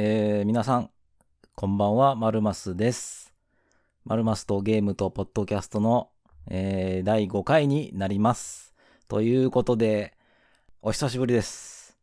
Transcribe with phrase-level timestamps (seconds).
[0.00, 0.90] えー、皆さん、
[1.56, 3.34] こんばんは、マルマスです。
[4.04, 6.10] マルマスとゲームとポッドキャストの、
[6.48, 8.76] えー、第5回になります。
[9.08, 10.14] ということで、
[10.82, 11.98] お久しぶりです。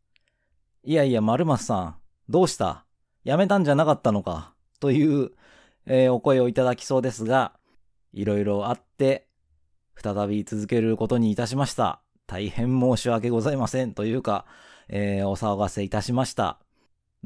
[0.84, 1.96] いやいや、マルマスさん、
[2.28, 2.84] どうした？
[3.24, 4.52] やめたんじゃなかったのか？
[4.78, 5.30] という、
[5.86, 7.54] えーお声をいただきそうですが、
[8.12, 9.26] いろいろあって、
[9.94, 12.02] 再び続けることにいたしました。
[12.26, 13.94] 大変申し訳ございません。
[13.94, 14.44] というか、
[14.90, 16.60] えーお騒がせいたしました。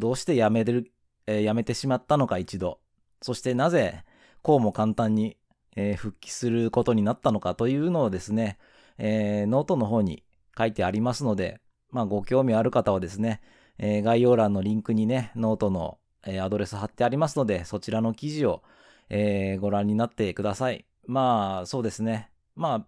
[0.01, 0.93] どうしてやめる、
[1.27, 2.81] えーやめてしまったのか一度。
[3.23, 4.05] そしてなぜ、
[4.43, 5.37] こうも簡単に、
[5.77, 8.59] えー復帰することになったのかというのをですね、
[8.99, 10.25] えーノートの方に
[10.59, 11.61] 書いてありますので、
[11.91, 13.41] まあご興味ある方はですね、
[13.79, 18.63] え概要欄のリンクにね、ノートの、えアドレス貼ってありますので、そちらの記事を、
[19.09, 20.85] えーご覧になってください。
[21.07, 22.30] まあ、そうですね。
[22.61, 22.87] まあ、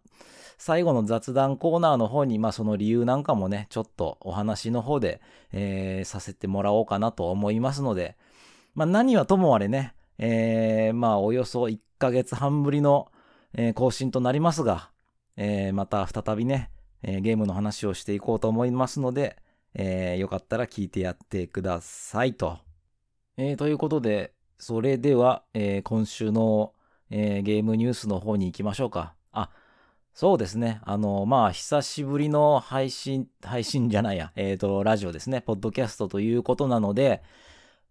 [0.59, 5.21] 最後の雑談コーナーの方に、まあその理由なんかもね、ちょっとお話の方で、
[5.53, 8.17] えーさせてもらおうかなと思いますので、
[8.75, 13.11] まあ何はともあれね、えーまあおよそ1ヶ月半ぶりの、
[13.55, 14.91] えー更新となりますが、
[15.37, 16.71] えーまた再びね、
[17.03, 19.39] えーゲームの話をしていこうと思いますので、
[19.75, 22.59] えーよかったら聞いてやってくださいと。
[23.39, 26.75] えーということで、それでは、えー今週の、
[27.11, 29.15] えーゲームニュースの方に行きましょうか。
[30.15, 30.81] そうですね。
[30.85, 35.41] あの、まあ、久しぶりの配信、 配信じゃないや、えっ、と、ラジオですね。
[35.41, 37.23] ポッドキャストということなので、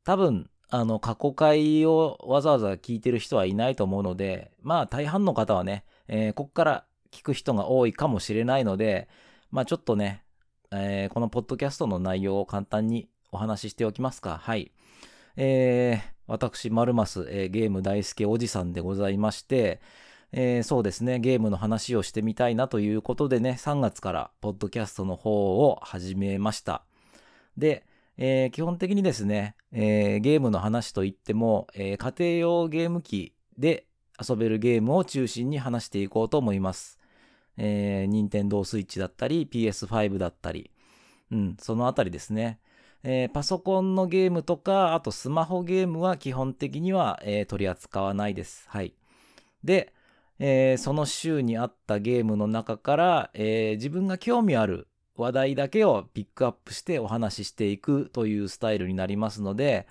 [0.03, 9.09] 多分、あの、過去回をわざわざ聞いてる人はいないと思うので、まあ、大半の方はね、えーこっから聞く人が多いかもしれないので、
[9.49, 10.23] まあ、ちょっとね、
[10.71, 14.37] えーこのポッドキャストの内容を簡単にお話ししておきますか。
[14.37, 14.71] はい。
[15.37, 19.81] えー私、マルマス、えーゲーム大好きおじさんでございまして、
[20.33, 26.83] えーそうですね、ゲームの話をしてみたいなということでね、3月からポッドキャストの方を始めました。
[27.57, 27.85] で、
[28.17, 33.85] えー基本的にですね、えーゲームの話といっても、え家庭用ゲーム機で
[34.25, 36.97] 遊べるゲームを中心に話していこうと思います。
[37.57, 40.71] えー、任天堂スイッチだったり、PS5 だったり、
[41.31, 42.59] うん、そのあたりですね。
[43.03, 48.63] えーパソコンのゲームとか、あとスマホゲームは基本的には、えー取り扱わないです。
[48.69, 48.93] はい。
[49.65, 49.93] で、
[50.43, 59.87] えーその週にあったゲームの中から、えー自分が興味ある話題だけをピックアップしてお話ししていくというスタイルになりますので、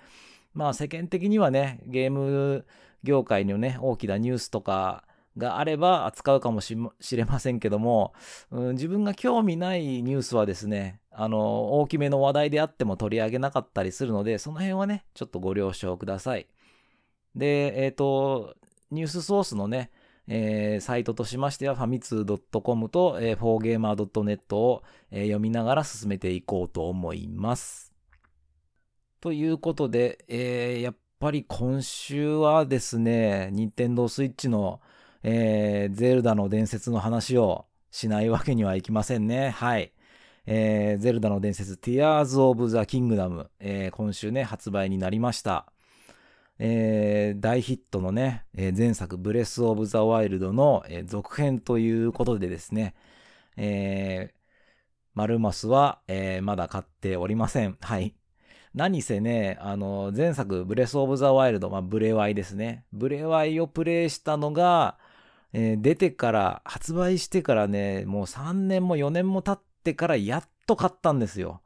[0.53, 2.65] まあ世間的にはね、ゲーム
[3.03, 5.05] 業界のね、大きなニュースとか
[5.37, 6.75] があれば扱うかもし
[7.13, 8.13] れませんけども、
[8.51, 16.47] うん自分が興味ないニュースはですね、あの、大きめの話題であっても取り上げなかったりするので、その辺はね、ちょっとご了承ください。
[17.35, 18.57] で、えっ、と、
[18.91, 19.91] ニュースソースのね、
[20.33, 24.81] えーサイトとしましては、ファミツー .com と、えー、4gamer.net を、
[25.11, 27.93] えー読みながら進めていこうと思います。
[29.19, 34.79] ということで、えーやっぱり今週はですね、任天堂スイッチの、
[35.23, 39.49] えーゼルダの伝説の話をしないわけにはいきませんね。
[39.49, 39.91] はい。
[40.45, 45.73] えーゼルダの伝説 Tears of the Kingdom、え今週ね、発売になりました。
[46.63, 52.93] えー大ヒットのね、えー前作ブレス・オブ・ザ・ワイルドの、えー続編ということでですね、
[53.57, 54.41] えー
[55.15, 57.77] マルマスは、えーまだ買っておりません。
[57.81, 58.15] はい。
[58.75, 62.85] 何せね、あの、前作ブレス・オブ・ザ・ワイルド、まあ、ブレワイですね。
[62.93, 64.99] ブレワイをプレイしたのが、
[65.53, 71.61] えー出てから、発売してからね、もう3年も4年も経ってからやっと買ったんですよ。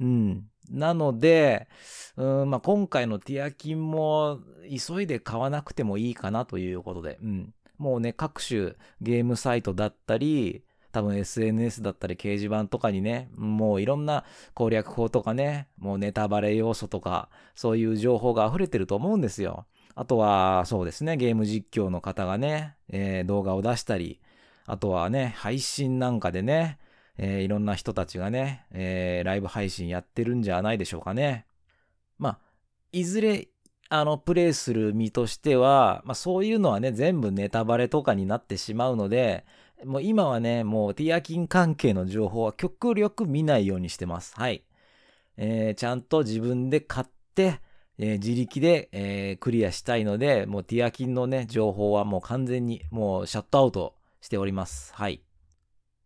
[0.00, 0.48] うん。
[0.70, 1.68] なので、
[2.16, 4.40] うんまあ、今回のティアキンも
[4.88, 7.54] 急いで買わなくてもいいかなということで、うん。
[7.78, 10.62] もうね、各種ゲームサイトだったり、
[10.92, 14.24] 多分 SNS だったり掲示板とかにね、もういろんな
[14.54, 19.66] 攻略法とかね、もうネタバレ要素とか、そういう情報が溢れてると思うんですよ。
[19.94, 24.20] あとは、そうですね、ゲーム実況の方がね、えー動画を出したり、
[24.66, 26.78] あとはね、配信なんかでね、
[27.22, 31.46] えーいろんな人たちがね、えーライブ配信やってるんじゃないでしょうかね。
[32.18, 32.38] まあ、
[32.92, 33.48] いずれ、
[33.90, 39.44] あの、プレイする身としては、まあそういうのはね、全部ネタバレとかになってしまうので、
[39.84, 44.34] もう今はね、もうティアキン関係の情報は極力見ないようにしてます。
[44.36, 44.64] はい。
[45.36, 47.60] えーちゃんと自分で買って、
[47.98, 54.94] えー自力で、えークリアしたいので、もうティアキンのね、情報はもう完全にもうシャットアウトしております。
[54.94, 55.20] はい。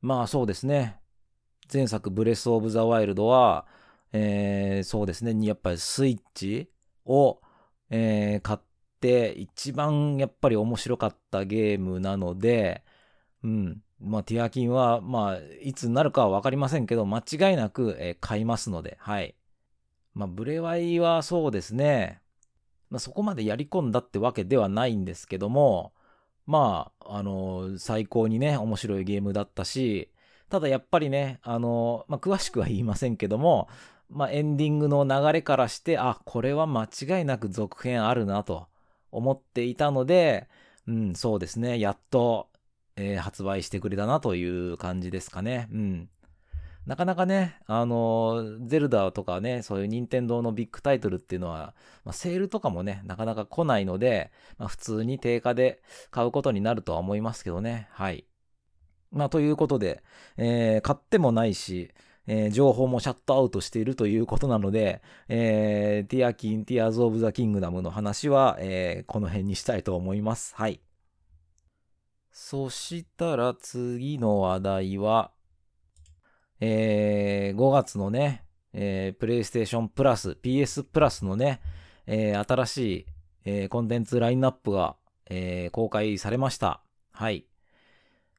[0.01, 1.04] まあそうですね。
[1.73, 3.67] 前作ブレスオブザワイルドは、
[4.13, 5.47] えーそうですね。
[5.47, 6.71] やっぱりスイッチ
[7.05, 7.41] を、
[7.91, 8.59] えー買っ
[9.01, 12.85] て一番やっぱり面白かったゲームなので、
[13.45, 13.83] うん。
[14.01, 19.35] まあ、ティアキンは、まあ、いつになるかはわかりませんけど、間違いなく、えー買いますので、はい。
[20.15, 22.21] まあ、ブレワイはそうですね。
[22.91, 25.93] まあ、そこまでやり込んだってわけではないんですけども、
[26.47, 30.11] まあ、あの、最高にね、面白いゲームだったし、
[30.51, 33.69] ただやっぱりね、あの、まあ、詳しくは言いませんけども、
[34.11, 38.69] まあ、エンディングの流れからして、あ、これは間違いなく続編あるなと
[39.11, 40.49] 思っていたので、
[40.87, 42.49] うん、そうですね、やっと、
[42.97, 45.69] えー、発売してくれたなという感じですかね。
[45.73, 46.09] うん。
[46.87, 51.75] なかなかね、あの、ゼルダとかね、そういう任天堂のビッグタイトルっていうのは、
[52.05, 57.89] まあ、セールとかもね、なかなか来ないので、まあ、普通に定価で買うことになるとは思いますけどね。
[57.91, 58.27] はい。
[59.15, 60.03] まあ、ということで、
[60.37, 61.91] えー、買ってもないし、
[62.27, 70.55] えー、情報もシャットアウトしているということなので、えー、ティアキン、ティアーズ・オブ・ザ・キングダムの話は、えー、この辺にしたいと思います。
[70.57, 70.81] はい。
[72.31, 75.31] そしたら次の話題は、
[76.61, 81.61] えー、5月のね、えー、プレイステーションプラス、PS プラスのね、
[82.07, 83.07] えー、新しい、
[83.45, 84.97] えー、コンテンツラインナップが、
[85.31, 86.83] えー、公開されました。
[87.13, 87.47] はい。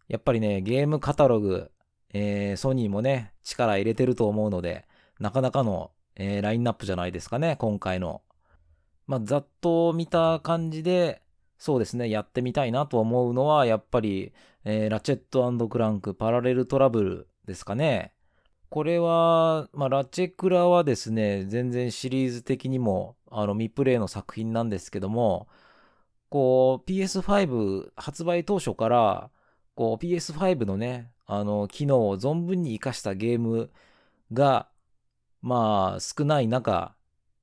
[0.08, 1.72] やっぱりね、ゲームカタログ、
[2.14, 4.86] えー、ソニーもね、力入れてると思うので、
[5.20, 8.22] なかなかの、えー、ラインナップじゃないですかね、今回の。
[9.08, 11.22] まあ、ざっと見た感じで、
[11.58, 18.14] そうですね、やってみたいなと思うのは、やっぱり、えー、ラチェットクランクパラレルトラブルですかね。
[18.70, 25.48] これは、まあ、ラチェクラはですね、全然シリーズ的にも、あの、未プレイの作品なんですけども、
[26.30, 29.32] こう、PS5 発売当初から、
[29.76, 33.70] こう、PS5 のね、あの、機能を存分に活かしたゲーム
[34.34, 34.68] が、
[35.42, 36.96] まあ、少ない中、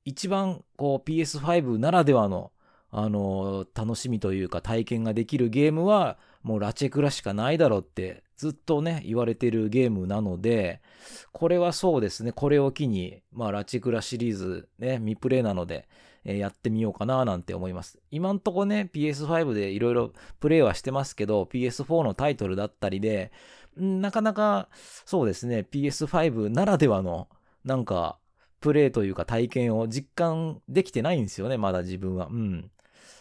[0.05, 2.53] 一番、こう、PS5 ならではの、
[2.91, 10.81] あの、楽しみというか体験ができるゲームは、もうラチェクラしかないだろうってずっとね、言われてるゲームなので、
[11.31, 15.89] これはそうですね、これを機に、まあ、ラチェクラシリーズね、未プレイなので、
[16.25, 17.99] え、やってみようかななんて思います。
[18.11, 23.33] 今んとこね、PS5 でいろいろプレイはしてますけど、PS4 のタイトルだったりで、
[23.77, 24.69] なかなか、
[25.05, 27.29] そうですね、PS5 ならではの、
[27.65, 28.19] なんか、
[28.61, 32.27] プレイというか体験を実感できてないんですよね、まだ自分は。
[32.27, 32.71] うん。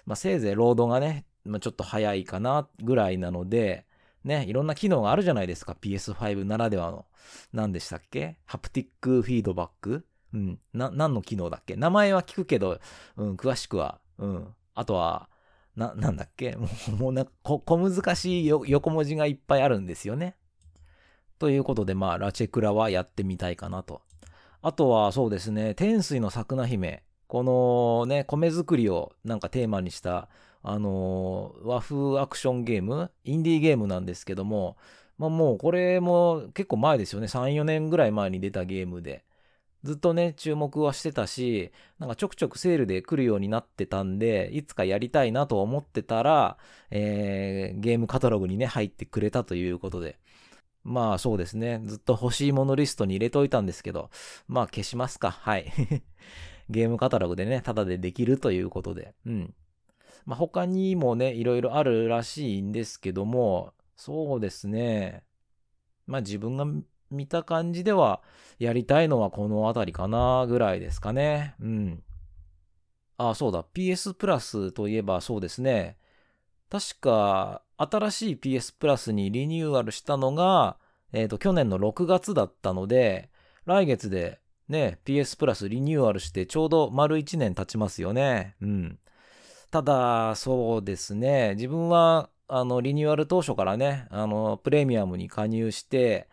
[0.06, 3.88] まあ、せいぜいロードがね、まあ、ちょっと早いかなぐらいなので、
[4.24, 5.76] ね、いろんな機能があるじゃないですか。
[5.82, 7.08] PS5 ならではの。
[7.54, 8.38] 何でしたっけ？
[8.46, 10.60] ハプティックフィードバックうん。
[10.74, 11.76] な、何の機能だっけ？
[11.76, 12.80] 名前は聞くけど、
[13.18, 14.00] うん、詳しくは。
[14.18, 14.48] うん。
[14.74, 15.30] あとは、
[15.76, 16.56] な、なんだっけ？
[16.56, 20.36] もう、もうなこ、小難しい横文字がいっぱいあるんですよね。
[21.40, 24.02] ということで、まあ、ラチェクラはやってみたいかなと。
[24.62, 27.04] あとは、そうですね、天水の桜姫。
[27.28, 30.30] このね、米作りをなんかテーマにした、
[30.64, 34.78] あのー、和風アクションゲーム、インディーゲームなんですけども、
[35.18, 37.28] まあもうこれも結構前ですよね。
[37.28, 39.24] 3、4年ぐらい前に出たゲームで。
[39.84, 46.58] ずっとね、注目はしてたし、なんかちょくちょくセールで来るようになってたんで、いつかやりたいなと思ってたら、
[46.92, 50.20] えー、ゲームカタログにね、入ってくれたということで。
[50.84, 51.82] まあそうですね。
[51.86, 54.10] ずっと欲しいものリストに入れといたんですけど、
[54.48, 55.32] まあ消しますか。
[55.32, 55.72] はい。
[56.70, 59.14] ゲームカタログでね、タダでできるということで。
[59.26, 59.54] うん。
[60.26, 65.24] まあ、他にもね、いろいろあるらしいんですけども、そうですね。
[66.08, 66.66] まあ自分が
[67.12, 68.22] 見た感じでは、
[68.60, 71.56] やりたいのはこの辺りかな、ぐらいですかね。
[71.60, 72.04] うん。
[73.18, 73.64] あ、そうだ。
[73.74, 75.98] PS プラスといえばそうですね。
[76.70, 80.78] 確か、新しい PS プラスにリニューアルしたのが、
[81.12, 83.30] えっ、ー、と、去年の6月だったので、
[83.66, 88.56] 来月でね、PS プラスリニューアルしてちょうど丸1年経ちますよね。
[88.62, 89.00] うん。
[89.70, 91.56] ただ、そうですね。
[91.56, 96.30] 自分は、あの、リニューアル当初からね、あの、プレミアムに加入して、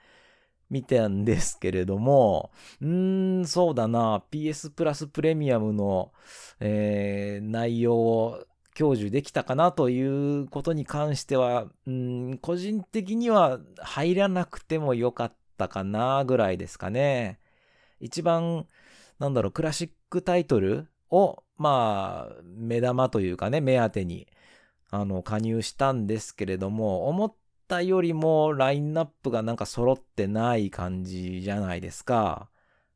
[0.70, 6.12] 見たんですけれども、うーん、そうだな、PS プラスプレミアムの、
[6.60, 8.44] えー、内容を
[8.78, 10.00] 享受できたかなとい
[10.40, 17.40] うことに関しては、うん、個人的には入らなくてもよかったかなぐらいですかね。
[18.00, 18.66] 一番、
[19.18, 24.28] なんだろう、クラシックタイトルを、まあ、目玉というかね、目当てに、
[24.90, 27.34] あの、加入したんですけれども、思っ
[27.68, 32.48] たよりもラインナップがなんか揃ってない感じじゃないですか。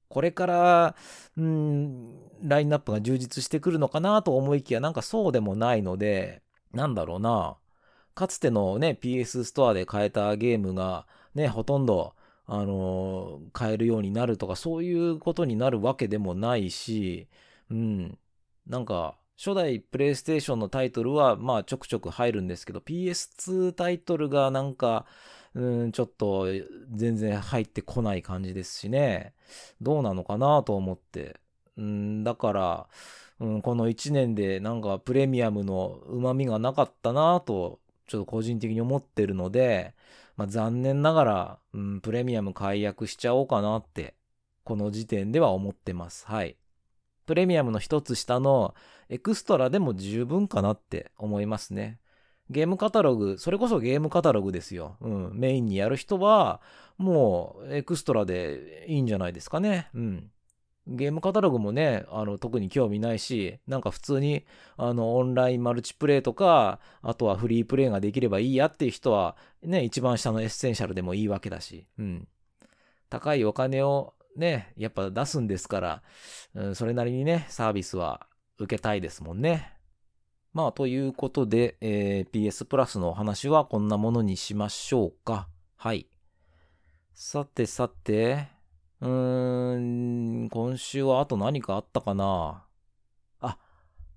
[0.08, 0.96] これから、
[1.36, 7.56] うん、ラインナップが充実してくるのかなと思いきや、なんかそうでもないので、なんだろうな。
[8.14, 12.14] かつてのね、PS ストアで買えたゲームが、ね、ほとんど
[12.46, 17.28] あの、買えるようになるとか、そういうことになるわけでもないし、
[17.70, 18.18] うん。
[18.66, 25.04] なんか、初代プレイステーションのタイトルは、まあ、ちょくちょく入るんですけど、PS2 タイトルがなんか、
[25.54, 26.46] うん、ちょっと
[26.92, 29.34] 全然入ってこない感じですしね。
[29.80, 31.40] どうなのかなと思って。
[31.76, 32.86] うん、だから、
[33.40, 39.96] うん、この1年でなんかプレミアムの旨味がなかったなと、ちょっと個人的に思ってるので、
[40.36, 44.14] まあ、残念ながら、うん、プレミアム解約しちゃおうかなって、
[44.62, 46.28] この時点では思ってます。
[46.28, 46.56] はい。
[47.26, 48.74] プレミアムの一つ下の
[49.08, 51.98] エクストラでも十分かなって思いますね。
[52.50, 54.96] ゲームカタログ、それこそゲームカタログですよ。
[55.00, 55.30] うん。
[55.34, 56.60] メインにやる人は、
[56.98, 59.88] もうエクストラでいいんじゃないですかね。
[59.94, 60.30] うん。
[60.86, 64.44] ゲームカタログもね、あの、特に興味ないし、なんか普通に、
[64.76, 72.28] あの、オンラインマルチプレイとか、あとはフリープレイができればいいやっていう人は、ね、一番下のエッセンシャルでもいいわけだし、うん。
[73.08, 76.02] 高いお金をね、やっぱ出すんですから、
[76.54, 78.26] うん、それなりにね、サービスは
[78.58, 79.72] 受けたいですもんね。
[80.52, 85.48] まあ、ということで、えー、PS プラスのお話はこんなものにしましょうか。
[85.76, 86.06] はい。
[87.14, 88.48] さてさて、
[89.00, 92.64] うーん、今週はあと何かあったかな？
[93.40, 93.58] あ、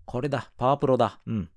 [0.06, 1.20] これだ、パワープロだ。
[1.26, 1.50] うん。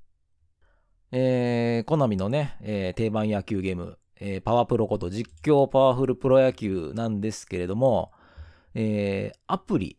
[1.10, 8.12] えー、コナミのね、えー、定番野球ゲーム、えー、パワープロこと実況パワフルプロ野球なんですけれども、
[8.80, 9.98] えー、アプリ、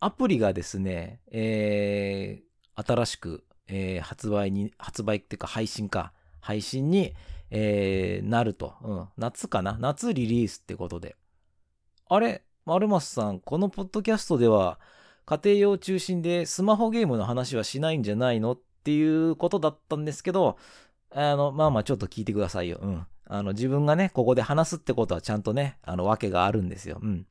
[0.00, 7.14] アプリがですね、えー、新しく、えー、発売に、発売っていうか配信か、配信に、
[7.50, 8.74] えー、なると。
[8.82, 9.08] うん。
[9.16, 9.76] 夏かな？
[9.78, 11.14] 夏リリースってことで。
[12.08, 12.42] あれ？
[12.66, 14.80] 丸松さん、このポッドキャストでは、
[15.24, 20.58] 家庭用中心でスマホゲームの話はしないんじゃないのっていうことだったんですけど、
[21.14, 22.80] あの、まあまあちょっと聞いてくださいよ。
[22.82, 23.06] うん。
[23.26, 26.98] あの、自分がね、ここで話すってことはちゃんとね、あの、わけがあるんですよ。
[27.00, 27.26] うん。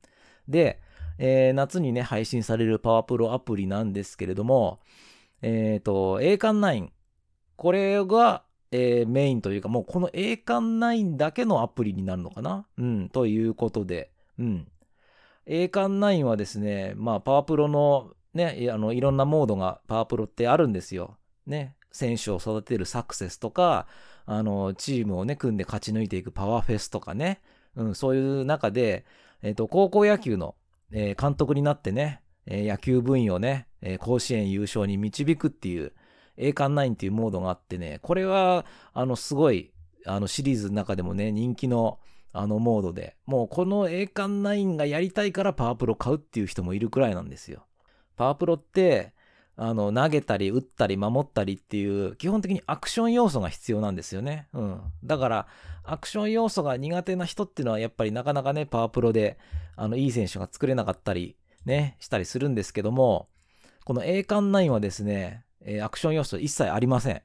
[0.50, 0.82] で、
[1.18, 4.80] えー、夏にね、配信されるパワープロアプリなんですけれども、
[5.42, 6.90] えっ、ー、と、栄冠9。
[7.56, 12.66] これが、えー、メインというか、もうこの栄冠9だけのアプリになるのかな？
[12.78, 14.68] うん、ということで、うん。
[15.46, 21.18] 栄冠9はですね、まあ、パワープロのね、あの、いろんなモードがパワープロってあるんですよ。
[21.48, 21.76] ね。
[21.92, 23.88] 選手を育てるサクセスとか、
[24.26, 27.42] あの、チームをね、組んで勝ち抜いていくパワーフェスとかね。
[27.76, 29.06] うん、そういう中で、
[29.42, 30.56] えっ、ー、と、高校野球の、
[30.92, 35.94] えー、監督になってね、え、野球部員をね、え甲子園優勝に導くっていう、
[36.36, 39.72] 栄冠9っていうモードがあってね、これは、あの、すごい、
[40.06, 42.00] あの、シリーズの中でもね、人気の、
[42.32, 47.66] あのモードで、もうこの栄冠ナインがやりたいからパワープロ買うっていう人もいるくらいなんですよ。
[48.16, 49.14] パワープロって、
[49.62, 54.48] あの、投げたり、打ったり、守ったりっていう、基本的にアクション要素が必要なんですよね。
[54.54, 54.82] うん。
[55.04, 55.48] だから、
[55.84, 59.38] アクション要素が苦手な人っていうのは、やっぱりなかなかね、パワープロで、
[59.76, 61.36] あの、いい選手が作れなかったり、
[61.66, 63.28] ね、したりするんですけども、
[63.84, 67.22] この栄冠9はですね、えアクション要素一切ありません。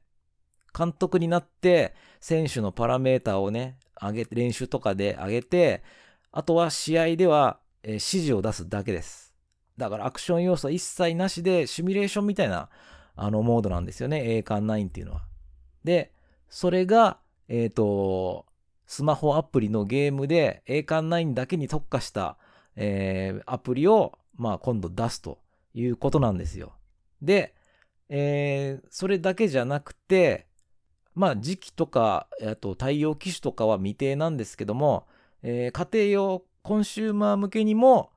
[0.76, 5.84] 監督になって、選手のパラメーターをね、上げ、練習とかで上げて、
[6.32, 9.24] あとは試合では、え、指示を出すだけです。
[9.76, 12.69] だからアクション要素は一切なしでシミュレーションみたいな
[13.16, 14.37] あのモードなんですよね。
[14.37, 15.23] 栄冠9っていうのは。
[15.85, 16.12] で、
[16.49, 18.47] それが、えっ、ー、と、
[18.87, 22.37] スマホアプリのゲームで栄冠9だけに特化した、
[22.76, 25.38] えー、アプリを、まあ今度出すと
[25.75, 26.73] いうことなんですよ。
[27.23, 27.54] で、
[28.09, 30.47] えー、それだけじゃなくて、
[31.14, 35.07] まあ時期とか、あと対応機種とかは未定なんですけども、
[35.43, 38.11] えー、家庭用コンシューマー向けにも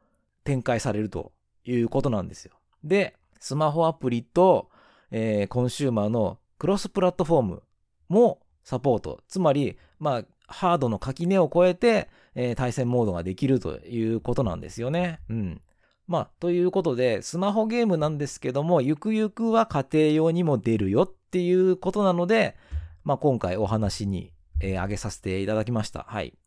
[0.44, 1.34] 展開されると
[1.72, 2.54] いうことなんですよ。
[2.84, 4.70] で、スマホアプリと、
[5.12, 7.64] えー、コンシューマーのクロスプラットフォーム
[8.10, 9.22] もサポート。
[9.28, 15.20] つまり、まあ、ハードの垣根を越えて、えー、対戦モードができるということなんですよね。
[15.30, 15.62] うん。
[16.08, 22.56] まあ、ということで、スマホゲームなんですけども、ゆくゆくは家庭用にも出るよっていうことなので、
[23.04, 24.32] まあ、今回お話に、
[24.62, 26.06] えー、挙げさせていただきました。
[26.08, 26.38] はい。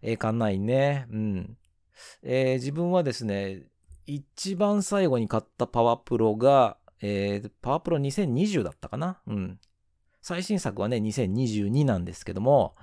[0.00, 1.06] 栄冠9ね。
[1.10, 1.56] うん。
[2.22, 3.62] えー、自分はですね、
[4.06, 9.20] 一番最後に買ったパワープロが、えー、パワープロ2020だったかな？
[9.26, 9.58] うん。
[10.20, 12.74] 最新作はね、2022なんですけども、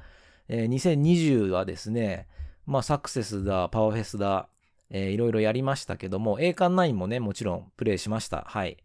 [0.47, 2.27] えー、2020はですね、
[2.65, 4.49] まあ、サクセスだ、パワーフェスだ、
[4.89, 8.43] えー、いろいろやりましたけども、栄冠9もね、もちろんプレイしました。
[8.47, 8.77] はい。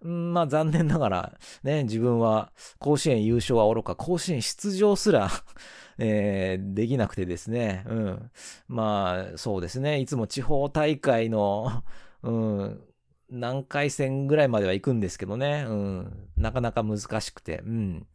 [0.00, 5.30] まあ残念ながら、ね、自分は甲子園優勝はおろか、甲子園出場すら
[5.98, 8.30] えー、できなくてですね、うん。
[8.68, 11.82] まあ、そうですね、いつも地方大会の、
[12.22, 12.84] うん、
[13.30, 18.06] 何回戦ぐらいまでは行くんですけどね、うん、なかなか難しくて、うん。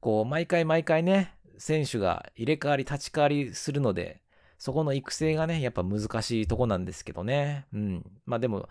[0.00, 4.22] こう、毎回毎回ね、選手が入れ替わり立ち替わりするので、
[4.58, 7.66] そこの育成がね、やっぱ難しいとこなんですけどね。
[7.72, 8.10] うん。
[8.26, 8.68] まあでも、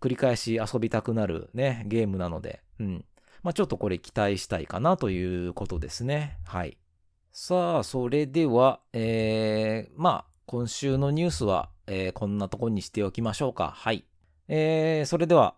[0.00, 3.04] 繰り返し遊びたくなるね、ゲームなので、うん。
[3.42, 6.38] まあちょっとこれ期待したいかなということですね。
[6.44, 6.76] はい。
[7.30, 13.72] さあ、それでは、えー、まあ、今週のニュースは、えー、こんなとこにしておきましょうか。
[13.76, 14.04] はい。
[14.48, 15.54] えー、それでは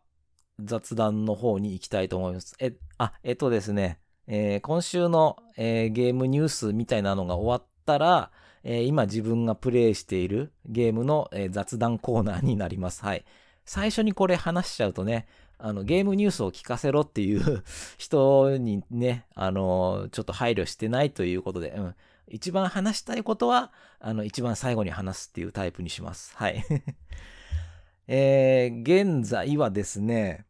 [0.62, 2.54] 雑談の方に行きたいと思います。
[2.58, 8.30] え、あ、えっとですね、えー、今週の、えー、ゲームニュースみたいなのが終わったら、
[8.62, 13.02] えー、今自分がプレイしているゲームの、え雑談コーナーになります。
[13.02, 13.24] はい。
[13.64, 15.26] 最初にこれ話しちゃうとね、
[15.58, 17.62] あの、ゲームニュースを聞かせろっていう
[17.98, 21.94] 人にね、あの、ちょっと配慮してないということで、うん。
[22.26, 26.36] 一番話したいことは、あの、一番最後に話すっていうタイプにします。
[26.36, 26.64] はい。
[28.06, 30.46] えー、現在はですね、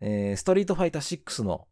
[0.00, 1.66] えー、ストリートファイター6の、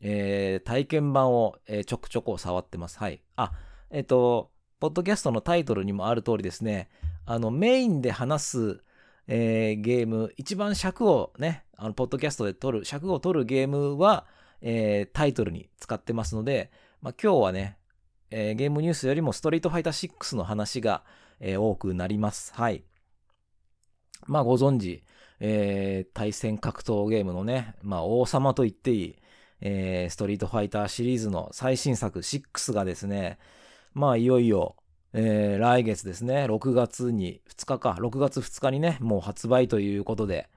[0.00, 2.98] えー、体験版を、えー、ちょくちょく触ってます。
[2.98, 3.22] はい。
[3.36, 3.52] あ、
[3.90, 6.88] えっ、と、ポッドキャストのタイトルにもある通りですね、
[7.26, 8.80] あの、メインで話す、
[9.28, 14.26] えー、ゲーム、一番尺をね、あの、ポッドキャストで撮る、尺を撮るゲームは、
[14.62, 16.70] えー、タイトルに使ってますので、
[17.02, 17.76] まあ、今日はね、
[18.30, 21.04] えー、ゲームニュースよりもストリートファイター6の話が、
[21.40, 22.54] えー、多くなります。
[22.54, 22.82] はい。
[24.26, 25.04] まあ、ご存知、
[25.40, 29.16] えー、対戦格闘ゲームのね、まあ、王様と言っていい、
[29.60, 33.38] えー、ストリートファイターシリーズの最新作6がですね、
[33.94, 34.76] まあ、いよいよ、
[35.12, 40.48] えー、来月ですね、6月に、2日か、6月2日にね、もう発売ということで、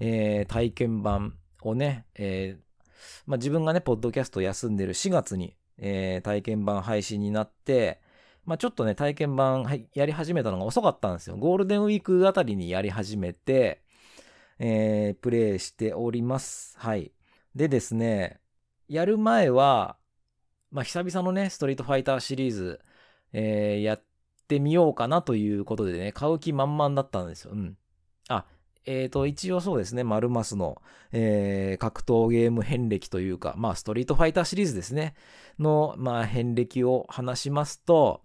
[0.00, 2.62] えー、体験版をね、えー、
[3.26, 8.00] まあ、自分がね、ポッドキャスト休んでる4月に、えー、体験版配信になって、
[8.46, 11.36] まあ、ちょっとね、体験版、やり始めたのが遅かったんですよ。
[11.36, 13.82] ゴールデンウィークあたりにやり始めて、
[14.58, 16.76] えー、プレイしております。
[16.78, 17.12] はい。
[17.54, 18.40] でですね、
[18.88, 19.96] やる前は、
[20.70, 22.80] まあ、久々のね、ストリートファイターシリーズ、
[23.32, 24.04] えー、やっ
[24.48, 27.52] てみようかなということでね、買う気満々だったんですよ。
[27.52, 27.76] うん。
[28.28, 28.44] あ、
[28.84, 30.80] えーと、一応そうですね、マルマスの、
[31.12, 35.14] えー、格闘ゲーム遍歴というか、まあ、ストリートファイターシリーズですね、
[35.58, 38.22] の、まあ、遍歴を話しますと、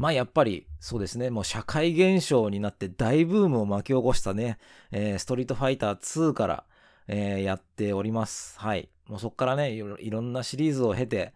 [0.00, 4.56] まあやっぱりそうですね、もう社会現象になって大ブームを巻き起こしたね、
[4.92, 6.64] えー、ストリートファイター2から、
[7.06, 8.58] えー、やっております。
[8.58, 8.88] はい。
[9.08, 11.34] もうそこからねいろ、いろんなシリーズを経て、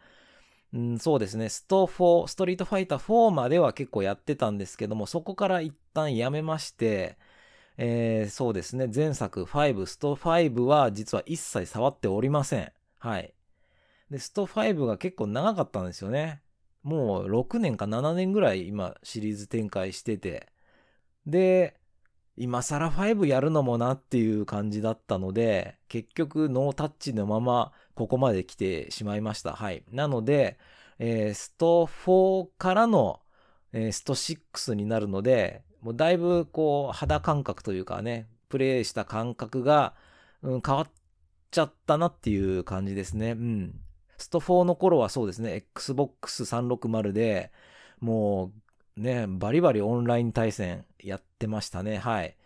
[0.74, 7.16] うん、そうですね、スト4、ストリートファイター4までは結構やってたんですけども、そこから一旦やめまして、
[7.76, 12.72] えー、そうですね、前作5、スト5は実は一切触っておりません。
[12.98, 13.32] はい。
[14.10, 16.42] で、スト5が結構長かったんですよね。
[16.82, 20.48] もう6年か7年ぐらい今シリーズ展開してて。
[21.26, 21.78] で、
[22.36, 29.52] 今更5やるのもなっていう感じだったので、結局ノータッチのままここまで来てしまいました。
[29.52, 29.84] はい。
[29.90, 30.58] なので、
[30.98, 33.20] えー、スト4からの、
[33.72, 39.94] えー、スト6になるので、もうだいぶこう肌感覚というかね、プレイした感覚が、
[40.42, 40.90] うん、変わっ
[41.50, 43.32] ちゃったなっていう感じですね。
[43.32, 43.80] うん。
[44.16, 47.52] スト4の頃はそうですね、Xbox 360で、
[48.00, 48.52] も
[48.96, 51.98] うね、バリバリオンライン対戦やってましたね。
[51.98, 52.36] はい。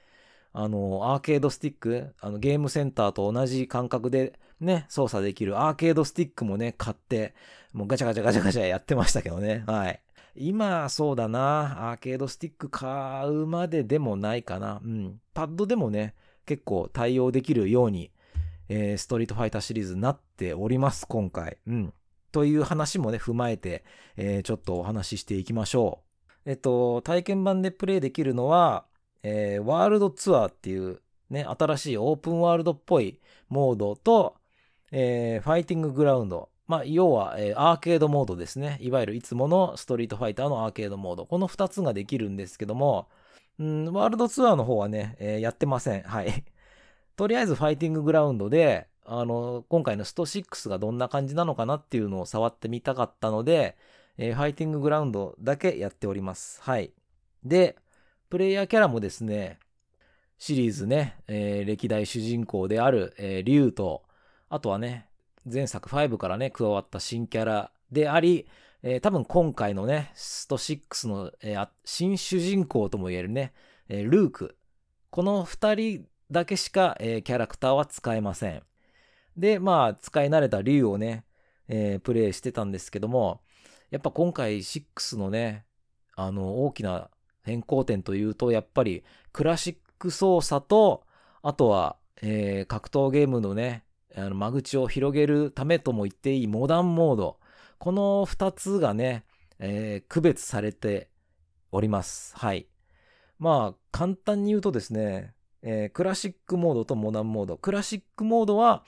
[0.52, 7.34] あの、アーケードスティック、あの、ゲームセンターと同じ感覚でね、操作できるアーケードスティックもね、買って、
[7.72, 9.64] もうガチャガチャガチャガチャやってましたけどね。
[9.66, 10.00] はい。
[10.34, 14.80] 今、そうだな、アーケードスティック買うまででもないかな。
[14.84, 15.20] うん。
[15.34, 16.14] パッドでもね、
[16.46, 18.10] 結構対応できるように、
[18.68, 21.58] えー、ストリートファイターシリーズになっております、今回。
[21.66, 21.92] うん。
[22.32, 23.84] という話もね、踏まえて、
[24.16, 26.00] えー、ちょっとお話ししていきましょ
[26.46, 26.50] う。
[26.50, 28.84] えっと、体験版でプレイできるのは、
[29.22, 31.00] えー、ワールドツアーっていう
[31.30, 34.36] ね、新しいオープンワールドっぽいモードと、
[34.90, 36.48] えー、ファイティンググラウンド。
[36.66, 38.78] まあ、要は、えー、アーケードモードですね。
[38.80, 41.26] いわゆるいつものストリートファイターのアーケードモード。
[41.26, 43.08] この2つができるんですけども、
[43.58, 46.02] うん、ワールドツアーの方はね、えー、やってません。
[46.02, 46.44] はい。
[47.16, 53.76] とりあえずファイティンググラウンドで、あの、今回のスト6がどんな感じなのかなっていうのを触ってみたかったので、
[54.18, 56.60] えー、ファイティンググラウンドだけやっております。
[56.62, 56.92] はい。
[57.44, 57.76] で、
[58.30, 59.58] プレイヤーキャラもですね、
[60.36, 64.02] シリーズね、えー、歴代主人公である、えー、リュウと、
[64.50, 65.08] あとはね、
[65.50, 68.46] 前作5からね、加わった新キャラであり、
[68.82, 73.54] えー、多分今回のね、スト6の、えー、新主人公とも言えるね、
[73.88, 74.58] えー、ルーク。
[75.08, 78.62] この二人だけしか、えー、キャラクターは使えません。
[79.38, 81.24] で、まあ、使い慣れた竜をね、
[81.68, 83.40] えー、プレイしてたんですけども、
[83.90, 85.64] やっぱ今回6のね、
[86.14, 87.08] あの、大きな
[87.48, 91.04] 変更点というと、やっぱりクラシック操作と、
[91.42, 93.84] あとは、えー、格闘ゲームのね、
[94.14, 97.38] あの間口を広げるためとも言っていいモダンモード。
[97.78, 99.24] この2つがね、
[99.58, 101.08] えー、区別されて
[101.72, 102.36] おります。
[102.36, 102.66] はい。
[103.38, 107.56] まあ、簡単に言うとですね、えー、クラシックモードとモダンモード。
[107.56, 108.84] クラシックモードは、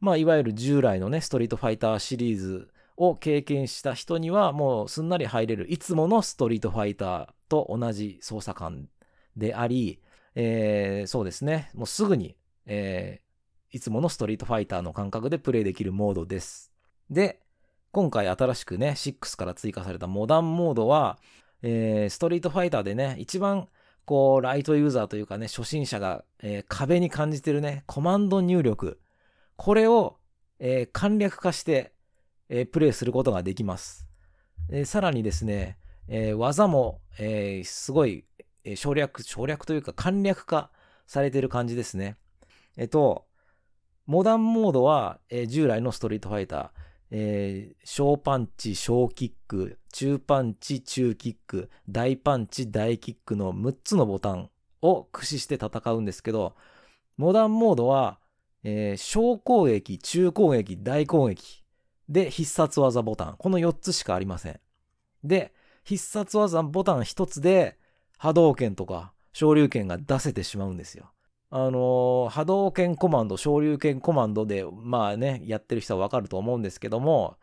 [0.00, 8.88] まあ、いわゆる従来のね、ストリートファイターシリーズを経験した人には、もうすんなり入れる、いつものストリートファイターと同じ操作感
[9.36, 10.00] であり、
[10.34, 11.70] えー、そうですね。
[11.74, 12.34] もうすぐに、
[12.64, 16.72] えー、いつものストリートファイターの感覚でプレイできるモードです。
[17.10, 17.40] で、
[17.90, 21.18] 今回新しくね、6から追加されたモダンモードは、
[21.60, 23.68] えー、ストリートファイターでね、一番
[24.06, 28.98] こう、ライトユーザーというかね、初心者が、えー、壁に感じてるね、コマンド入力。
[29.56, 30.16] これを、
[30.58, 31.92] えー、簡略化して、
[32.48, 34.06] えー、プレイすることができます。
[34.70, 35.76] えさらにですね、
[36.08, 38.24] え技も、えすごい、
[38.76, 40.70] 省略、省略というか簡略化
[41.06, 42.16] されてる感じですね。
[42.76, 43.26] えっと、
[44.06, 46.70] モダンモードは、え従来のストリートファイター、
[47.14, 54.48] えー、小パンチ、小キック、中パンチ、中キック、大パンチ、大キックの6つのボタン
[54.80, 56.56] を駆使して戦うんですけど、
[57.18, 58.18] モダンモードは、
[58.64, 61.62] えー、小攻撃、中攻撃、大攻撃
[62.08, 63.36] で必殺技ボタン。
[63.36, 64.60] この4つしかありません。
[65.22, 65.52] で、
[65.84, 67.78] 必殺技ボタン1つで
[68.18, 71.10] 波動拳とか昇竜拳が出せてしまうんですよ。
[71.50, 77.36] あの、波動拳コマンド、昇竜拳コマンドで、まあね、やってる人はわかると思うんですけども、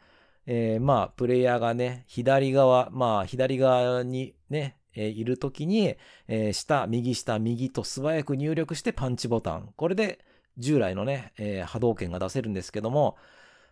[0.48, 5.96] えー、まあ、プレイヤーがね、左側、まあ、左側にね、えー、いるときに、
[6.28, 9.74] えー、下、右下、右と素早く入力してパンチボタン。
[9.76, 10.20] これで
[10.58, 13.16] 従来のね、え、波動拳が出せるんですけども、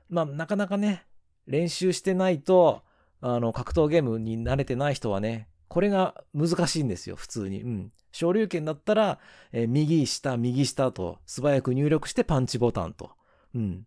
[0.10, 1.06] まあ、なかなかね、
[1.48, 2.84] 練習してないと、
[3.22, 7.64] あの、格闘ゲームに慣れてない人はね、これが難しいんですよ、普通に。
[7.64, 7.92] うん。
[8.12, 9.20] 昇竜拳だったら、
[9.52, 13.12] えー、右下、右下と素早く入力してパンチボタンと。
[13.54, 13.86] うん。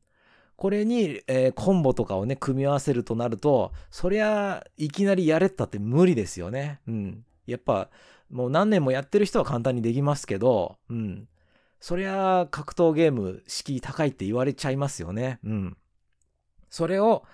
[0.57, 6.81] これに、えー、コンボとかをね、組み合わせるとなると、そりゃ、いきなりやれったって無理ですよね。
[6.87, 7.25] うん。
[7.47, 7.88] やっぱ、
[8.31, 11.29] もう何年もやってる人は簡単にできますけど、うん。
[11.81, 15.40] そりゃ、格闘ゲーム、敷居高いって言われちゃいますよね。
[15.45, 15.77] うん。
[16.69, 17.25] それを、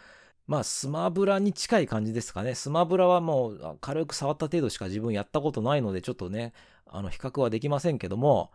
[0.47, 2.55] まあ、スマブラに近い感じですかね。
[2.55, 6.53] スマブラはもう軽く触った程度しか自分やったことないので、ちょっとね、
[6.87, 8.53] あの、比較はできませんけども、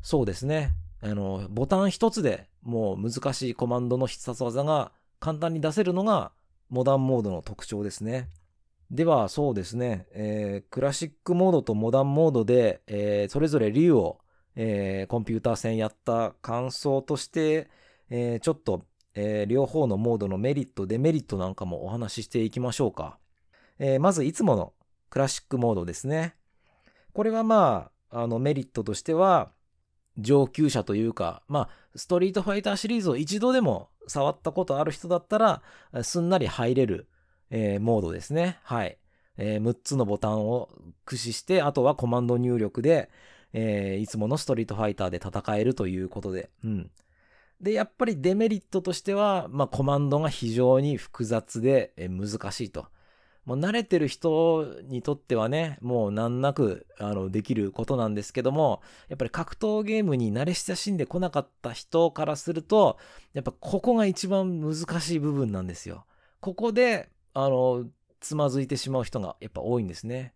[0.00, 0.72] そうですね。
[1.02, 6.32] あの、ボタン一つでもう難しいコマンドの必殺技が簡単に出せるのが
[6.70, 8.28] モダンモードの特徴ですね。
[8.90, 14.18] では、そうですね、えー、クラシックモードとモダンモードで、えー、それぞれ竜を、
[14.54, 17.68] えー、コンピューター戦やった感想として、
[18.10, 23.18] えー、ちょっとえー、両方のモードのメリット、デメリットなんかもお話ししていきましょうか。
[23.78, 24.72] えー、まずいつもの
[25.10, 26.34] クラシックモードですね。
[27.12, 29.50] これはまあ、あのメリットとしては、
[30.18, 35.62] 上級者というか、まあ、ストリートファイターシリーズを一度でも触ったことある人だったら、
[36.02, 37.08] すんなり入れる、
[37.50, 38.58] えー、モードですね。
[38.62, 38.98] はい。
[39.38, 40.68] えー、6つのボタンを
[41.04, 43.10] 駆使して、あとはコマンド入力で、
[43.52, 46.90] えー、いつものストリートファイターで戦えるということで、うん。
[47.62, 52.86] で、やっぱりデメリットとしては、まあ、コマンドが非常に複雑で難しいと。
[53.44, 62.98] もう慣れてる人にとってはね、もう難なくあのできることなんですけども、やっぱり格闘ゲームに慣れ親しんでこなかった人からすると、
[63.32, 66.04] やっぱここが一番難しい部分なんですよ。
[66.40, 67.86] ここで、あの、
[68.20, 70.34] つまずいてしまう人がやっぱ多いんですね。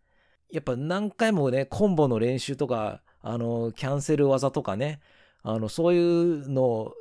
[0.51, 5.01] やっぱ何回もね、コンボの練習とか、あの、キャンセル技とかね、
[5.43, 6.95] あの、そういうのを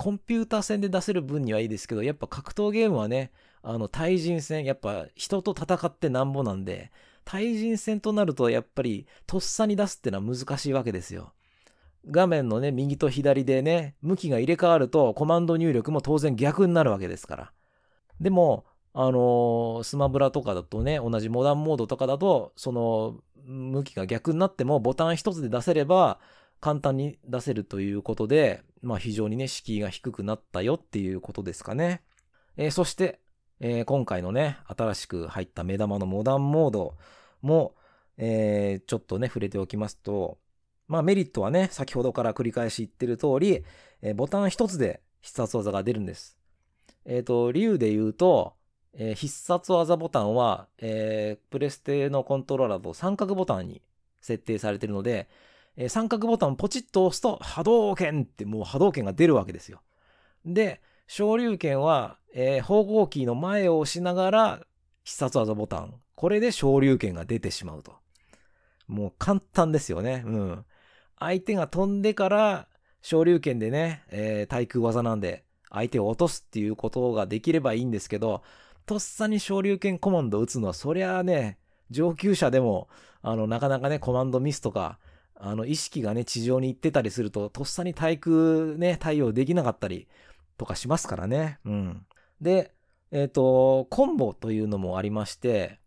[0.00, 3.32] コンピューター戦で出せる分にはいいですけど、やっぱ格闘ゲームはね、
[3.62, 6.90] あの、対人戦、やっぱ人と戦ってなんぼなんで、
[7.26, 11.34] 対人戦となるとやっぱりとっさに出すってのは難しいわけですよ。
[12.10, 17.52] 画面のね、右と左でね、向きが入れ替わるとコマンド入力も当然逆になるわけですから。
[18.22, 26.20] でも、あのー、スマブラとかだとね、同じモダンモードとかだと、その、向きが逆になってもボタン一つで出せれば、
[26.62, 32.02] 簡単に出せるということで、まあ非常にね、敷居が低くなったよっていうことですかね。
[32.56, 33.20] えー、そして、
[33.60, 36.96] えー、今回のね、新しく入った目玉のモダンモード
[37.42, 37.74] も、
[38.16, 40.38] えー、ちょっとね、触れておきますと、
[40.88, 43.64] まあメリットはね、先ほどから繰り返し言ってる通り、
[44.02, 46.38] えボタン一つで必殺技が出るんです。
[47.04, 48.54] えっ、と、理由で言うと、
[48.94, 53.82] え必殺技ボタンは、えプレステのコントローラーと三角ボタンに
[54.20, 55.28] 設定されているので、
[55.80, 59.80] えー、三角ボタンをポチッと押すと波動拳ってもう波動拳が出るわけですよ。
[60.44, 64.60] で、昇竜拳は、えー、方向キーの前を押しながら
[65.04, 65.94] 必殺技ボタン。
[66.14, 67.94] これで昇竜拳が出てしまうと。
[68.88, 70.22] もう簡単ですよね。
[70.26, 70.64] うん。
[71.18, 72.68] 相手が飛んでから
[73.00, 78.42] 昇竜拳でね、えー、対空技なんで相手を落とすっていうことができればいいんですけど、
[78.84, 82.88] とっさに昇竜拳コマンドを打つのはそりゃあね、上級者でも、
[83.22, 84.98] あの、なかなかね、コマンドミスとか、
[85.42, 90.06] あの、意識がね、地上に行ってたりすると、とっさに対空ね、対応できなかったり
[90.58, 91.58] とかしますからね。
[91.64, 92.06] うん。
[92.40, 92.74] で、
[93.10, 95.80] えっ、ー、と、コンボというのもありまして、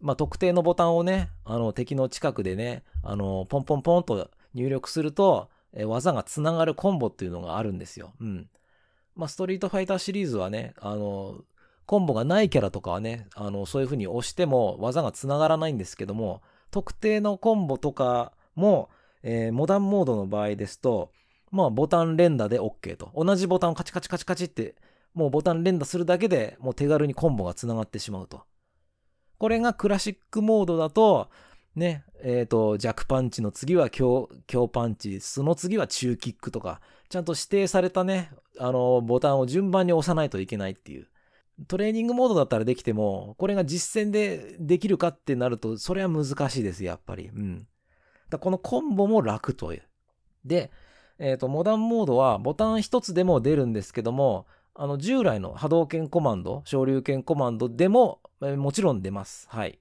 [0.00, 8.12] まあ、特定のボタンをね、あの、敵の近くでね、あの、ポンポンポンと入力すると、え技がつながるコンボっていうのがあるんですよ。
[8.20, 8.48] うん。
[9.14, 11.44] まあ、ストリートファイターシリーズはね、あの、
[11.86, 18.90] コンボがないキャラとかはね、あの、そういう風に押しても技がつながらないんですけども、特定のコンボとかも、
[19.22, 21.12] えー、モダンモードの場合ですと、
[21.50, 23.10] まあ、ボタン連打で OK と。
[23.14, 24.76] 同じボタンをカチカチカチカチって、
[25.14, 28.42] もうボタン連打するだけでもう手軽にコンボがつながってしまうと。
[29.38, 31.30] これがクラシックモードだと、
[31.74, 41.08] ね、えっ、ー、と、弱パンチの次は強、強パンチ、その次は中キックとか、ちゃんと指定されたね、あの、ボタンを順番に押さないといけないっていう。
[41.68, 47.28] トレーニングモードだったらできても、これが実践でできるかってなると、それは難しいです、やっぱり。
[47.28, 47.66] うん。
[48.30, 49.82] だこのコンボも楽という。
[50.44, 50.70] で、
[51.18, 59.46] えっ、ー、と、モダンモードはボタン一つでも出るんですけども、あの、従来の波動拳コマンド、昇竜拳コマンドでも、えー、もちろん出ます。
[59.50, 59.78] はい。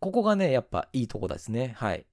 [0.00, 1.74] ここがね、やっぱいいとこですね。
[1.76, 2.06] はい。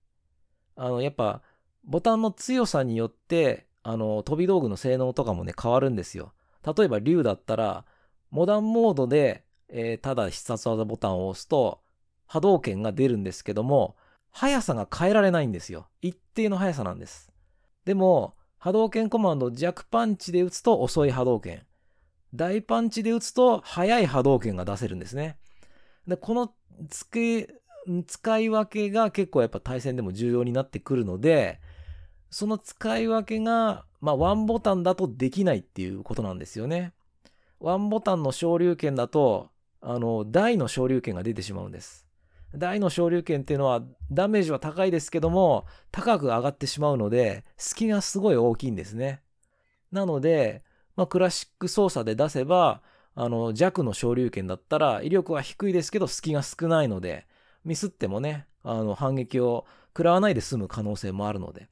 [0.75, 1.41] あの、やっぱ、
[1.85, 6.33] ボタンの強さによって、あの、飛び道具の性能とかもね、変わるんですよ。
[6.77, 7.85] 例えば、竜だったら、
[8.29, 11.81] モダンモードで、えー、ただ必殺技ボタンを押すと、
[12.27, 13.95] 波動拳が出るんですけども、
[14.31, 15.87] 速さが変えられないんですよ。
[16.01, 17.31] 一定の速さなんです。
[17.85, 21.65] でも、波動拳コマンド弱パンチで打つと遅い波動拳。
[22.33, 25.37] 大パンチで打つと速い波動拳が出せるんですね。
[26.07, 26.53] で、この
[28.07, 31.59] 使い分けが結構やっぱ対戦でも重要になってくるので、
[32.29, 36.93] その使い分けが、まあ、ワンボタンだとできないっていうことなんですよね。
[37.59, 39.49] ワンボタンの昇竜拳だと、
[39.81, 42.08] あの、大の昇竜拳が出てしまうんです。
[42.55, 49.21] 大の昇竜拳っていうのはダメージは高いですけども、高く上がってしまうので、隙がすごい大きいんですね。
[49.91, 50.63] なので、
[50.95, 52.81] まあ、クラシック操作で出せば、
[53.15, 57.27] あの、弱の昇竜拳だったら、威力は低いですけど、隙が少ないので、
[57.65, 61.69] ミスってもね、あの、反撃を食らわないで済む可能性もあるので、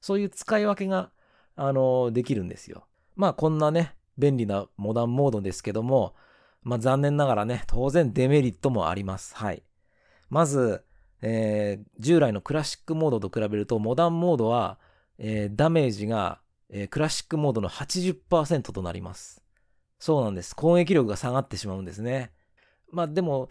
[0.00, 1.10] そういう使い分けが、
[1.56, 2.86] あの、できるんですよ。
[3.16, 6.14] まあ、こんなね、便利なモダンモードですけども、
[6.62, 9.34] まあ、残念ながらね、当然デメリットもあります。
[9.34, 9.62] はい。
[10.30, 10.84] まず、
[11.22, 14.78] えー、従来のクラシックモードと比べると、モダンモードは、
[15.18, 16.40] えー、ダメージが、
[16.70, 19.42] えー、クラシックモードの80%となります。
[19.98, 20.56] そうなんです。
[20.56, 22.32] 攻撃力が下がってしまうんですね。
[22.92, 23.48] まあでも、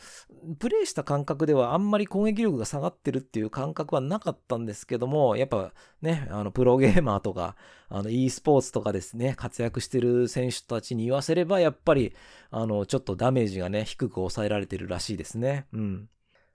[0.60, 7.56] プレイした感覚ではあんまり攻撃力が下がってるっていう感覚はなかったんですけども、やっぱね、あの、プロゲーマーとか、
[7.88, 12.14] あの、e スポーツとかですね、活躍してる選手たちに言わせれば、やっぱり、
[12.52, 15.68] あの、ちょっとダメージがね、低く抑えられてるらしいですね。
[15.72, 16.10] うん。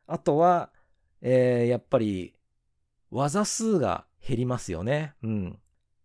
[0.06, 0.70] あとは、
[1.20, 2.34] えー、やっぱり、
[3.10, 5.14] 技数が減りますよね。
[5.22, 5.58] うん。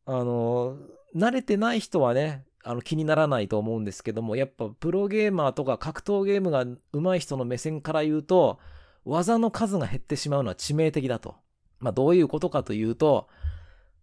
[0.05, 0.77] あの、
[1.15, 8.59] 慣れてない人はね、あの気にならないと思うんですけども、やっぱプロゲーマーとか格闘ゲームが上手い人の目線から言うと、
[9.05, 11.35] 技の数が減ってしまうのは致命的だと。
[11.79, 13.27] まあどういうことかというと、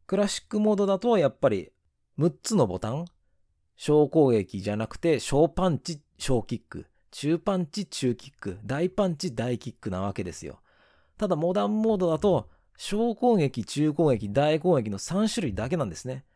[0.07, 1.71] クラシックモードだとやっぱり
[2.19, 3.07] 6つのボタン
[3.77, 6.87] 小攻撃じゃなくて小パンチ、小キック。
[7.19, 10.61] 中パンチ、中キック、大パンチ、大キックなわけですよ。
[11.17, 16.27] ただモダンモードだと、小攻撃、中攻撃、大攻撃の3種類だけなんですね。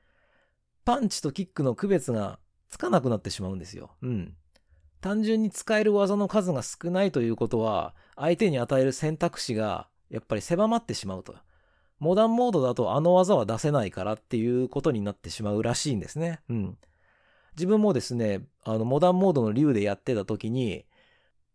[0.87, 2.39] パンチとキックの区別が
[2.71, 3.91] つかなくなってしまうんですよ。
[4.01, 4.35] うん。
[5.03, 11.35] 単純に使える技の数が少ないということは、相手に与える選択肢がやっぱり狭まってしまうと。
[11.99, 16.41] モダンモードだとあの技は出せないからっていうことになってしまうらしいんですね。
[16.49, 16.79] うん。
[17.57, 20.85] 自分もですね、あの、モダンモードの竜でやってた時に、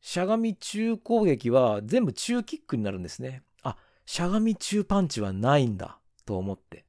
[0.01, 3.43] しゃがみ中攻撃は全部中キックになるんですね。
[3.63, 6.86] あ、しゃがみ中パンチはないんだ、と思って。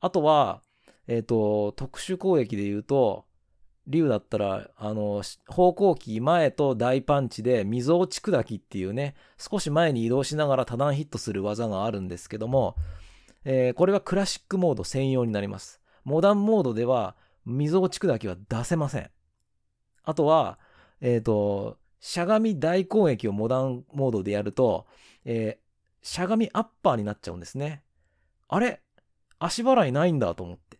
[0.00, 0.62] あとは、
[1.06, 3.24] えっ、ー、と、特殊攻撃で言うと、
[3.86, 12.76] 竜だったら、あの、方向キー前と大パンチで、溝落ち砕きっていうね、少し前に移動しながら多段ヒットする技があるんですけども、
[13.44, 15.80] えー、これはクラシックモード専用になります。
[16.04, 19.10] モダンモードでは、溝落ち砕きは出せません。
[20.04, 20.58] あとは、
[21.00, 24.86] えっ、ー、と、しゃがみ大攻撃をモダンモードでやると、
[25.24, 27.82] えー、しゃがみアッパーになっちゃうんですね。
[28.48, 28.82] あれ
[29.38, 30.78] 足払いないんだと思って。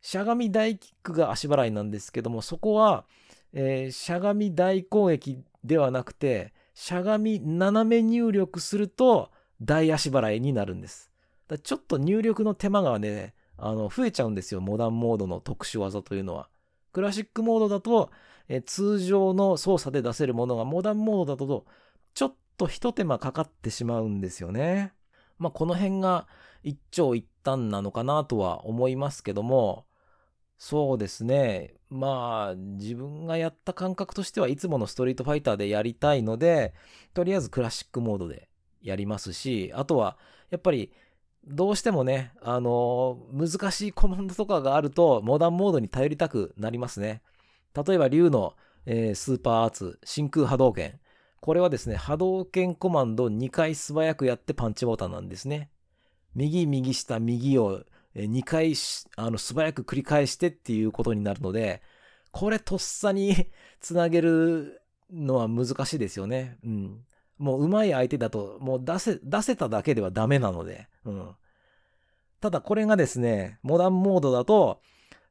[0.00, 3.04] しゃがみ大キックが足払いなんですけども、そこは、
[3.52, 9.30] えー、しゃがみ大攻撃ではなくて、しゃがみ斜め入力すると
[9.60, 11.10] 大足払いになるんです。
[11.46, 14.60] だちょっと入力の手間がね、あの、増えちゃうんですよ。
[14.60, 16.48] モダンモードの特殊技というのは。
[16.92, 18.10] クラシックモードだと、
[18.48, 21.64] え通常の操作で出せるものがモダンモードだと、
[22.12, 24.92] ちょっと一手間かかってしまうんですよね。
[25.38, 26.26] まあ、この辺が
[26.64, 29.86] 一長一短なのかなとは思いますけども、
[30.58, 31.74] そうですね。
[31.88, 36.74] まあ、自分がやった感覚としてはいつものストリートファイターでやりたいので、
[37.14, 38.48] とりあえずクラシックモードで
[38.80, 40.18] やりますし、あとは、
[40.50, 40.92] やっぱり、
[41.46, 47.22] どうしてもね、あの難しいコマンドとかがあると、モダンモードに頼りたくなりますね。
[47.74, 48.54] 例えば、竜の、
[48.86, 51.00] えー、スーパーアーツ、真空波動拳。
[51.40, 55.70] これはですね、波動拳コマンド2回素早くやってパンチボタンなんですね。
[56.34, 57.82] 右、右下、右を
[58.14, 58.74] 2回
[59.16, 61.82] あの素早く繰り返してっていうことになるので、
[62.30, 63.48] これとっさに
[63.80, 66.58] つなげるのは難しいですよね。
[66.64, 67.04] うん。
[67.38, 70.88] もう上手い相手だと、もう出せ、出せただけではダメなので。
[71.04, 71.30] うん。
[72.40, 74.80] ただこれがですね、モダンモードだと、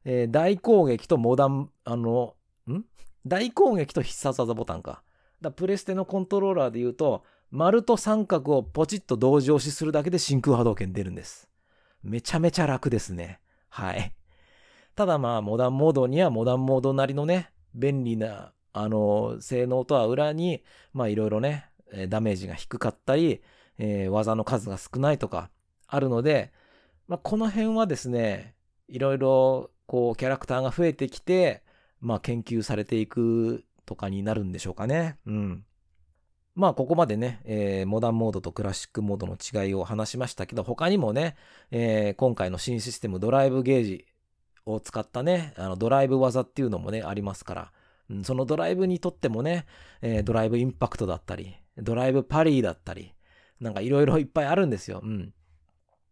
[0.04, 2.34] えー、大攻撃とモダン、あの、
[2.70, 2.84] ん？
[3.26, 5.02] 大攻撃と必殺技ボタンか。
[5.40, 11.48] だプレステのコントローラーで言うと、丸と三角をポチッと同時押しするだけで真空波動拳出るんです。
[12.02, 13.40] めちゃめちゃ楽ですね。
[13.68, 14.14] はい。
[14.96, 21.66] ただまあ、モダンモードにはモダンモードなりのね、便利な、あの、性能とは裏に、まあいろいろね、
[22.08, 23.42] ダメージが低かったり、
[23.78, 25.50] えー、技の数が少ないとか
[25.86, 26.52] あるので、
[27.08, 28.54] まあこの辺はですね、
[28.88, 31.62] いろいろこうキャラクターが増えてきて、
[32.00, 35.18] まあ研究されていくとかになるんでしょうかね。
[35.26, 35.64] うん。
[36.54, 41.34] まあ、ここまでね、えー、モダンモードとクラシックモードの違いを話しましたけど、他にもね、
[41.70, 44.06] えー、今回の新システムドライブゲージ
[44.66, 47.72] を使ったね、あのドライブ技っていうのもね、ありますから、
[48.10, 49.64] うん、そのドライブにとってもね、
[50.02, 53.14] えー、ドライブインパクトだったり、ドライブパリーだったり、
[53.60, 55.00] なんかいろいろいっぱいあるんですよ。
[55.02, 55.32] うん。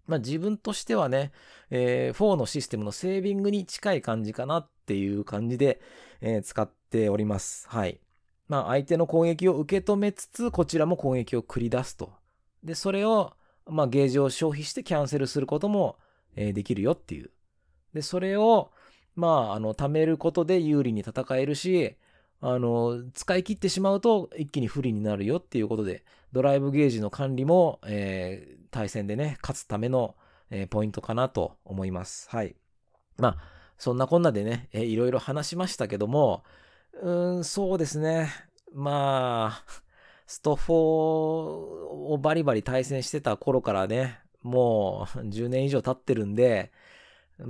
[0.07, 1.33] まあ自分としてはね、
[1.71, 5.81] えー、4のシステムのセービングに近い感じかなっていう感じで、
[6.21, 7.69] えー、使っております。
[7.69, 8.01] はい。
[8.49, 12.13] まあ相手の攻撃を受け止めつつ、こちらも攻撃を繰り出すと。
[12.65, 13.35] で、それを、
[13.67, 15.99] まあゲージを消費してキャンセルすることも、
[16.37, 17.31] えー、できるよっていう。
[17.95, 18.71] で、それを、
[19.17, 21.97] まあ、あの、貯めることで有利に戦えるし、
[22.41, 30.15] あの、使い切ってしまうと一気に不利になるよっていうことで、ドライブゲージの管理も、えー、対戦でね、勝つための、
[30.51, 32.29] えー、ポイントかなと思います。
[32.31, 32.57] はい。
[33.19, 33.37] まあ、
[33.77, 36.45] そんなこんなでね、えー、いろいろ話しましたけども、
[37.03, 38.31] うん、そうですね。
[38.73, 39.65] まあ、
[40.27, 46.73] スト4をバリバリ対戦してた頃からね、もう10年以上経ってるんで、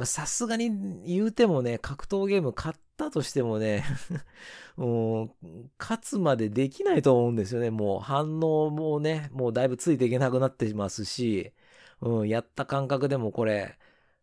[0.05, 3.85] さすがに言うてもね、格闘ゲーム買ってたとしてもね
[4.77, 5.47] もう、
[5.79, 7.71] 勝つまでできないと思うんですよね。
[7.71, 11.53] もう反応もね、もうだいぶついていけなくなってますし、
[12.01, 13.79] うん、やった感覚でもこれ、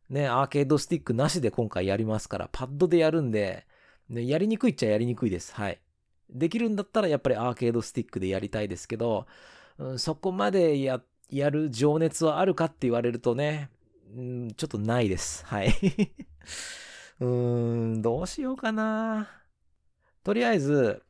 [0.10, 3.68] ね、アーケードスティックなしで今回やりますから、パッドでやるんで、
[4.10, 5.54] ね、やりにくいっちゃやりにくいです。
[5.54, 5.80] はい。
[6.30, 9.28] できるんだったらやっぱりアーケードスティックでやりたいですけど、
[9.78, 13.70] うん、そこまでや、やる情熱はあるかって言われるとね、
[14.16, 15.46] うん、ちょっとないです。
[15.46, 15.72] はい。
[17.20, 19.30] うーん、どうしようかな。
[20.24, 21.02] とりあえず、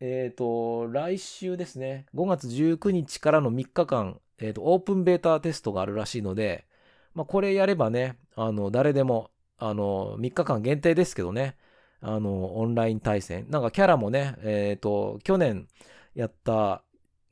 [0.00, 6.66] えっ、ー、と、来週ですね、5月19日からの3日間、えっ、ー、と、オープンベータテストがあるらしいので、
[7.14, 11.56] まあ、これやればね、あの、誰でも、あの、3日間限定ですけどね、
[12.00, 13.46] あの、オンライン対戦。
[13.48, 15.68] なんかキャラもね、えっ、ー、と、去年
[16.14, 16.82] やった、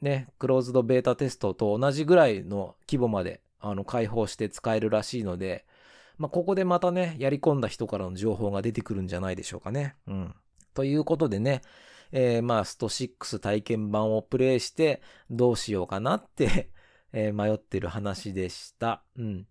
[0.00, 5.64] ね、クローズドベータテストと同じぐらいの規模まで、あの、開放して使えるらしいので、
[6.22, 9.96] まあ、ここでまたね、やり込んだ人からの情報が出てくるんじゃないでしょうかね。
[10.06, 10.34] うん。
[10.72, 11.62] ということでね、
[12.12, 16.70] えー、まあ、スト6体験版をプレイして、どうしようかなって
[17.12, 19.02] え、迷ってる話でした。
[19.16, 19.48] うん。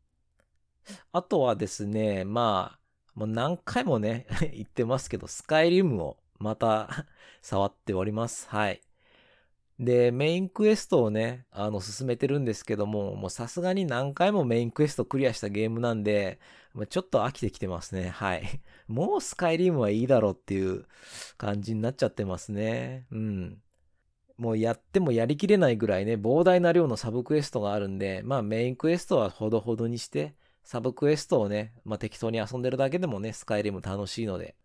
[1.12, 2.79] あとはですね、まあ、
[3.15, 7.05] もう何回もね、 言ってますけど、スカイリムをまた
[7.43, 8.47] 触っております。
[8.47, 8.81] はい。
[9.82, 16.39] で、メインクエストをね、あの、進めてるんですけども、もうさすがに何回もメインクエストクリアしたゲームなんで、
[16.89, 18.10] ちょっと飽きてきてますね。
[18.10, 18.44] はい。
[18.88, 20.86] もうスカイリムはいいだろうっていう
[21.38, 23.08] 感じになっちゃってますね。
[23.12, 23.62] うん。
[24.38, 34.56] もうやってもやりきれないぐらいね、膨大な量のサブクエストがあるんで、まあメインクエストはほどほどにして、サブクエストをね、まあ適当に遊んでるだけでもね、スカイリム楽しいので。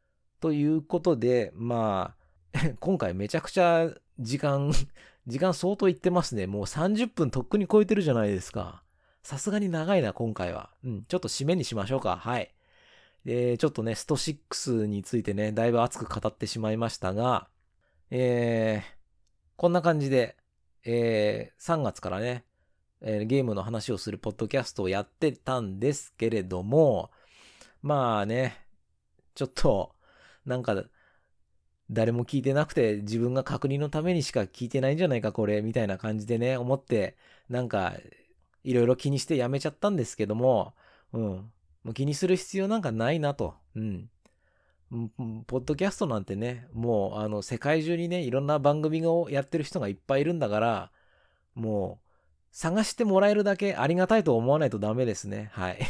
[0.41, 2.26] ということで、まあ、
[2.81, 4.73] 今回めちゃくちゃ時間、
[5.27, 6.47] 時間相当いってますね。
[6.47, 8.83] もう30分とっくに超えてるじゃないですか。
[9.23, 10.71] さすがに長いな、今回は。
[10.85, 12.17] うん、ちょっと締めにしましょうか。
[12.17, 12.55] はい。
[13.25, 17.49] えちょっとね、スト6についてね、だいぶ熱く語ってしまいましたが、
[18.11, 18.97] えー、
[19.57, 20.37] こんな感じで、
[20.85, 22.45] えー、3月からね、
[23.01, 27.11] えー、ゲームの話をするポッドキャストをやってたんですけれども、
[27.83, 28.65] まあね、
[29.35, 29.97] ちょっと、
[30.45, 30.85] なんか、
[31.91, 37.17] 誰も聞いてなくて自分が確認のためにしか聞いてないんじゃないかこれみたいな感じでね思って
[37.49, 37.95] なんか
[38.65, 40.75] いろいろ気にしてやめちゃったんですけども
[41.13, 41.23] うん
[41.85, 44.09] もう気にする必要なんかないなとうん
[44.89, 50.93] ポッドキャストなんてね、もう、あの、世界中にね、いろんな番組をやってる人がいっぱいいるんだから、
[51.55, 52.09] もう、
[52.53, 55.51] 探してもらえるだけありがたいと思わないとダメですね。
[55.53, 55.81] はい。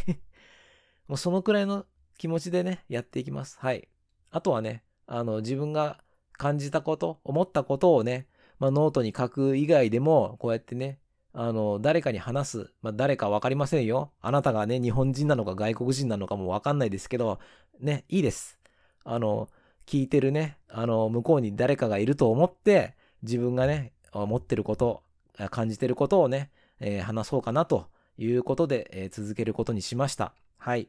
[1.09, 1.84] もうそのくらいの
[2.16, 3.59] 気持ちでね、やっていきます。
[3.61, 3.86] はい。
[4.30, 6.00] あとはね、あの、自分が
[6.32, 8.26] 感じたこと、思ったことをね、
[8.59, 10.98] まあ、ノートに書く以外でも、こうやってね、
[11.32, 12.72] あの、誰かに話す。
[12.80, 14.11] まあ、誰かわかりませんよ。
[14.20, 17.38] あなたがね、日本人なのか外国人なのかもわかんないですけど、
[17.78, 18.59] ね、いいです。
[19.04, 19.50] あの、
[19.86, 25.02] 聞いてるね、あの、向こうに誰かがいると思って、自分がね、思ってること、
[25.50, 26.50] 感じてることをね、
[26.80, 30.32] えー、話そうかなということで、えー、続けることにしました。
[30.57, 30.88] はい。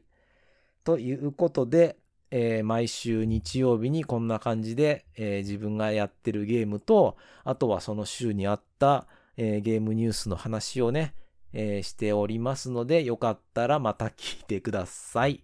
[0.84, 1.96] ということで、
[2.30, 9.06] えー、毎週日曜日にこんな感じで、え自分がやってるゲームと、あとはその週にあった、
[9.36, 11.14] えー、ゲームニュースの話をね、
[11.52, 15.42] え、しておりますので、よかったらまた聞いてください。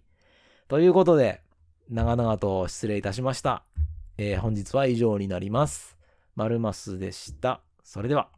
[0.67, 1.41] ということで、
[1.89, 3.63] 長々と失礼いたしました。
[4.17, 5.97] え、本日は以上になります。
[6.35, 7.61] マルマスでした。
[7.83, 8.34] それでは。